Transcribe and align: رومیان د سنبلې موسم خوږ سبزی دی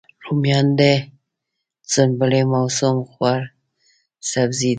رومیان 0.23 0.67
د 0.79 0.81
سنبلې 1.93 2.41
موسم 2.53 2.97
خوږ 3.11 3.41
سبزی 4.31 4.67
دی 4.67 4.69